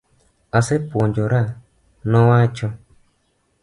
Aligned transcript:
Asepuojora, 0.57 1.41
nowacho. 2.09 2.67